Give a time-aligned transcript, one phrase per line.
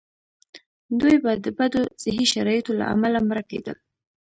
[0.99, 3.77] دوی به د بدو صحي شرایطو له امله مړه کېدل.